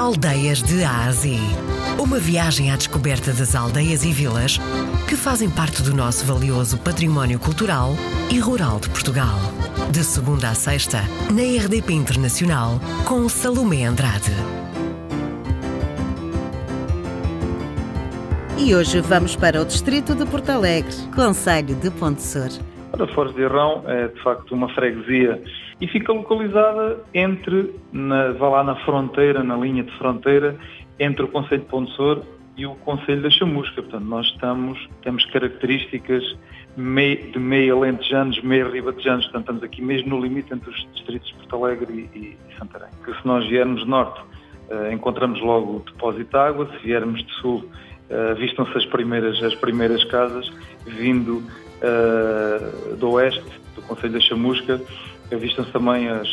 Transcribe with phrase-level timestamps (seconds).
[0.00, 1.38] Aldeias de Ásia.
[1.98, 4.58] Uma viagem à descoberta das aldeias e vilas
[5.06, 7.94] que fazem parte do nosso valioso património cultural
[8.30, 9.38] e rural de Portugal.
[9.92, 14.32] De segunda a sexta, na RDP Internacional, com Salomé Andrade.
[18.56, 22.48] E hoje vamos para o distrito de Porto Alegre, Conselho de Ponte Sur.
[23.00, 25.42] Ora, Foz de Irrão é de facto uma freguesia
[25.80, 30.54] e fica localizada entre, na, vá lá na fronteira, na linha de fronteira,
[30.98, 32.22] entre o Conselho de Ponte Sur
[32.58, 33.80] e o Conselho da Chamusca.
[33.80, 36.22] Portanto, nós estamos, temos características
[36.76, 41.28] meio, de meio alentejanos, meio ribatejanos, portanto estamos aqui mesmo no limite entre os distritos
[41.28, 42.90] de Porto Alegre e, e, Santarém.
[43.02, 47.32] Que se nós viermos norte, uh, encontramos logo o depósito de água, se viermos de
[47.36, 47.64] sul,
[48.10, 50.52] uh, vistam-se as primeiras, as primeiras casas,
[50.84, 51.42] vindo
[51.82, 53.44] uh, do oeste,
[53.74, 54.80] do Conselho da Chamusca,
[55.30, 56.28] vistam-se também as,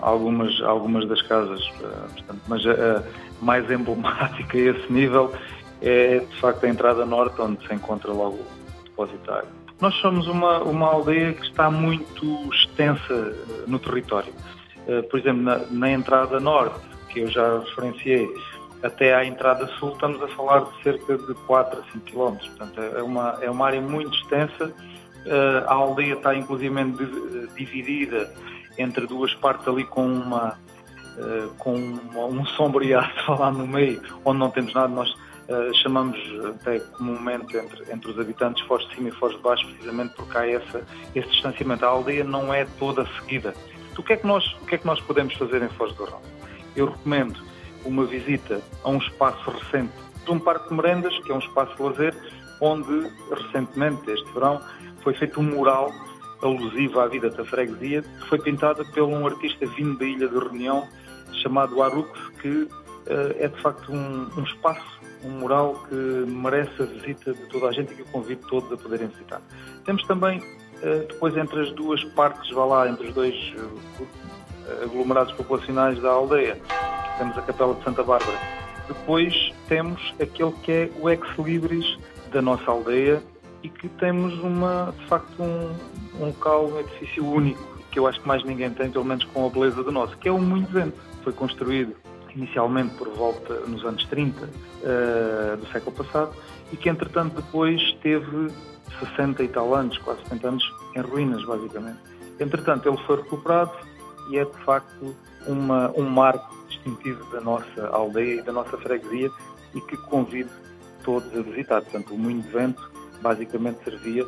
[0.00, 3.02] algumas, algumas das casas, uh, portanto, mas a, a,
[3.40, 5.32] mais emblemática a esse nível
[5.80, 9.48] é de facto a entrada norte, onde se encontra logo o depositário.
[9.80, 14.32] Nós somos uma, uma aldeia que está muito extensa no território.
[14.86, 18.28] Uh, por exemplo, na, na entrada norte, que eu já referenciei,
[18.82, 22.36] até à entrada sul estamos a falar de cerca de 4 a 5 km.
[22.36, 24.72] Portanto, é uma, é uma área muito extensa
[25.26, 26.74] Uh, a aldeia está inclusive
[27.56, 28.32] dividida
[28.76, 30.58] entre duas partes ali com uma
[31.16, 35.14] uh, com um sombreado lá no meio, onde não temos nada, nós
[35.82, 40.14] chamamos até comumente entre, entre os habitantes Foz de Cima e Foz de Baixo, precisamente
[40.14, 41.84] porque há essa, esse distanciamento.
[41.84, 43.52] A aldeia não é toda seguida.
[43.98, 46.04] O que é que nós, o que é que nós podemos fazer em Foz do
[46.04, 46.22] Rão?
[46.74, 47.38] Eu recomendo
[47.84, 49.92] uma visita a um espaço recente
[50.24, 52.14] de um parque de merendas, que é um espaço de lazer,
[52.60, 54.60] onde recentemente, este verão,
[55.02, 55.92] foi feito um mural
[56.42, 60.38] alusivo à vida da freguesia, que foi pintada por um artista vindo da Ilha de
[60.38, 60.86] Reunião,
[61.42, 62.10] chamado Arux,
[62.40, 62.68] que uh,
[63.38, 67.72] é de facto um, um, espaço, um mural que merece a visita de toda a
[67.72, 69.40] gente e que eu convido todos a poderem visitar.
[69.84, 75.32] Temos também, uh, depois entre as duas partes, vá lá, entre os dois uh, aglomerados
[75.34, 76.60] populacionais da aldeia,
[77.18, 78.38] temos a Capela de Santa Bárbara.
[78.88, 81.98] Depois temos aquele que é o ex-libris
[82.32, 83.22] da nossa aldeia,
[83.62, 85.72] e que temos uma, de facto um,
[86.20, 89.46] um local, um edifício único, que eu acho que mais ninguém tem, pelo menos com
[89.46, 90.98] a beleza do nosso, que é o Moinho Vento.
[91.22, 91.94] Foi construído
[92.34, 94.48] inicialmente por volta nos anos 30 uh,
[94.82, 96.34] eh, do século passado
[96.72, 98.48] e que entretanto depois teve
[98.98, 101.98] 60 e tal anos, quase 70 anos, em ruínas basicamente.
[102.40, 103.72] Entretanto ele foi recuperado
[104.30, 105.14] e é de facto
[105.46, 109.30] uma, um marco distintivo da nossa aldeia e da nossa freguesia
[109.74, 110.50] e que convido
[111.04, 111.82] todos a visitar.
[111.82, 112.90] Portanto, o Moinho de Vento
[113.20, 114.26] basicamente servia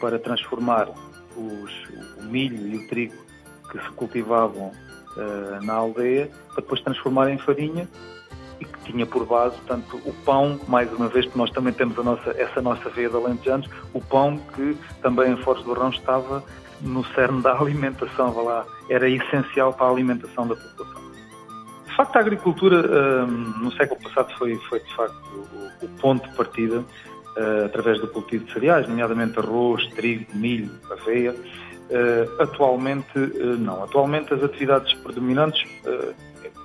[0.00, 0.88] para transformar
[1.36, 1.72] os,
[2.18, 3.14] o milho e o trigo
[3.70, 4.72] que se cultivavam
[5.16, 7.88] uh, na aldeia, para depois transformar em farinha
[8.60, 11.96] e que tinha por base, tanto o pão, mais uma vez, porque nós também temos
[12.02, 16.42] nossa, essa nossa veia de alentejanos, o pão que também em Foz do Rão estava
[16.80, 21.05] no cerne da alimentação, lá, era essencial para a alimentação da população.
[21.96, 25.16] De facto, a agricultura um, no século passado foi, foi de facto
[25.80, 30.70] o, o ponto de partida uh, através do cultivo de cereais, nomeadamente arroz, trigo, milho,
[30.90, 31.32] aveia.
[31.32, 33.82] Uh, atualmente, uh, não.
[33.82, 35.64] Atualmente, as atividades predominantes,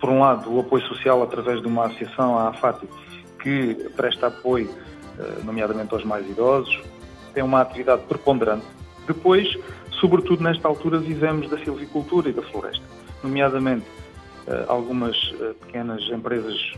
[0.00, 2.88] por um lado, o apoio social através de uma associação, a AFATI,
[3.42, 4.70] que presta apoio,
[5.44, 6.80] nomeadamente aos mais idosos,
[7.34, 8.64] tem uma atividade preponderante.
[9.06, 9.46] Depois,
[10.00, 12.84] sobretudo nesta altura, vivemos da silvicultura e da floresta,
[13.22, 13.84] nomeadamente
[14.66, 15.16] algumas
[15.60, 16.72] pequenas empresas,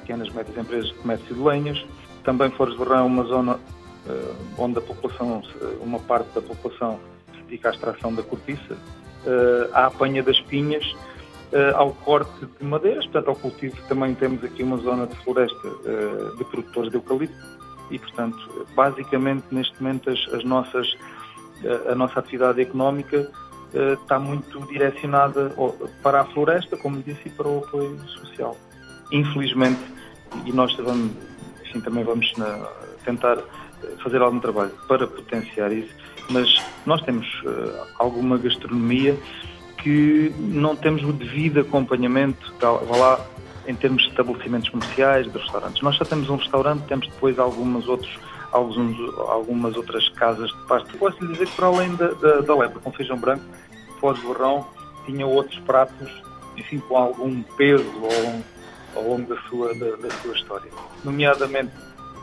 [0.00, 1.86] pequenas médias empresas de comércio de lenhas,
[2.24, 5.42] também Flores do Rão é uma zona uh, onde a população,
[5.80, 6.98] uma parte da população
[7.32, 8.76] se dedica à extração da cortiça,
[9.72, 10.84] à apanha das pinhas,
[11.74, 13.76] ao corte de madeiras, portanto ao cultivo.
[13.88, 15.68] Também temos aqui uma zona de floresta
[16.36, 17.56] de produtores de eucalipto.
[17.90, 20.96] E, portanto, basicamente neste momento as, as nossas,
[21.88, 23.30] a nossa atividade económica
[24.02, 25.52] está muito direcionada
[26.02, 28.56] para a floresta, como disse, e para o apoio social.
[29.12, 29.80] Infelizmente,
[30.44, 31.12] e nós vamos
[31.80, 32.68] também vamos na,
[33.04, 33.38] tentar
[34.02, 35.94] fazer algum trabalho para potenciar isso,
[36.30, 37.26] mas nós temos
[37.98, 39.16] alguma gastronomia
[39.82, 43.26] que não temos o devido acompanhamento, vá lá,
[43.66, 45.82] em termos de estabelecimentos comerciais, de restaurantes.
[45.82, 47.84] Nós só temos um restaurante, temos depois algumas,
[48.52, 48.96] alguns,
[49.28, 50.96] algumas outras casas de pasto.
[50.98, 53.44] Posso lhe dizer que para além da, da, da lepra com feijão branco,
[54.00, 54.66] Barrão
[55.04, 56.10] tinha outros pratos,
[56.56, 58.42] enfim, com algum peso ou
[58.96, 60.70] ao longo da sua, da, da sua história.
[61.04, 61.72] Nomeadamente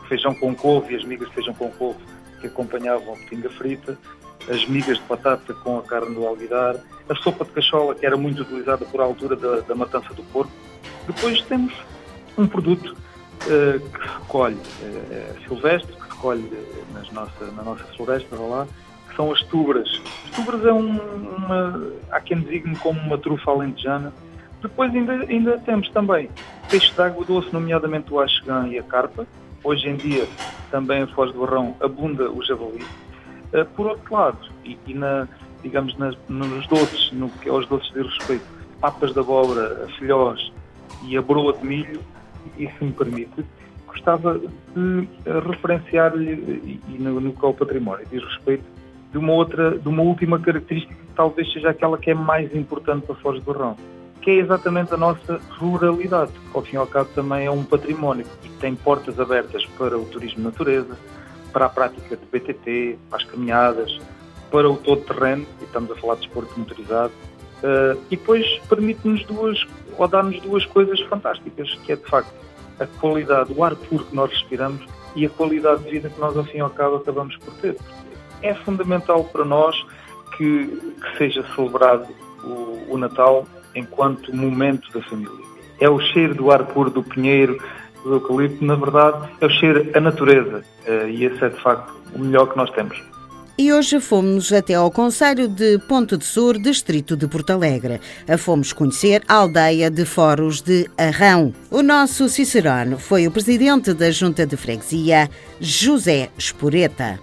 [0.08, 2.00] feijão com couve e as migas de feijão com couve
[2.40, 3.98] que acompanhavam a pinga frita,
[4.48, 6.76] as migas de batata com a carne do alguidar,
[7.08, 10.52] a sopa de cachola que era muito utilizada por altura da, da matança do porco.
[11.06, 11.72] Depois temos
[12.36, 16.50] um produto uh, que recolhe uh, silvestre, que recolhe
[16.92, 18.66] nas nossa, na nossa floresta, lá,
[19.16, 20.00] são as tubras.
[20.24, 24.12] As tubras é um, uma, há quem designe como uma trufa alentejana.
[24.62, 26.30] Depois ainda, ainda temos também
[26.70, 29.26] peixe de água doce, nomeadamente o axegã e a carpa.
[29.62, 30.26] Hoje em dia
[30.70, 32.84] também a Foz do Barrão abunda o javali.
[33.52, 35.28] Uh, por outro lado, e, e na,
[35.62, 38.44] digamos nas, nos doces, no que é os doces de respeito,
[38.80, 40.52] papas de abóbora, filhós
[41.04, 42.00] e a broa de milho,
[42.58, 43.44] e se me permite,
[43.86, 45.08] gostava de
[45.48, 48.64] referenciar-lhe, e no, no que é o património diz respeito,
[49.14, 53.06] de uma outra, de uma última característica que talvez seja aquela que é mais importante
[53.06, 53.76] para Foz do Barrão,
[54.20, 57.62] que é exatamente a nossa ruralidade, que ao fim e ao cabo também é um
[57.62, 60.98] património e tem portas abertas para o turismo de natureza,
[61.52, 64.00] para a prática de BTT, para as caminhadas,
[64.50, 67.12] para o todo terreno, e estamos a falar de desporto motorizado,
[67.62, 69.64] uh, e depois permite-nos duas,
[69.96, 72.34] ou dar-nos duas coisas fantásticas, que é de facto
[72.80, 74.84] a qualidade, o ar puro que nós respiramos
[75.14, 77.76] e a qualidade de vida que nós ao fim e ao cabo acabamos por ter.
[78.44, 79.74] É fundamental para nós
[80.36, 82.06] que, que seja celebrado
[82.44, 85.44] o, o Natal enquanto momento da família.
[85.80, 87.58] É o cheiro do ar puro do pinheiro,
[88.04, 90.62] do eucalipto, na verdade, é o cheiro a natureza.
[90.86, 93.02] Uh, e esse é, de facto, o melhor que nós temos.
[93.56, 98.00] E hoje fomos até ao Conselho de Ponte de Sur, distrito de Porto Alegre.
[98.36, 101.54] Fomos conhecer a aldeia de Foros de Arrão.
[101.70, 105.30] O nosso Cicerone foi o presidente da Junta de Freguesia,
[105.60, 107.20] José Esporeta.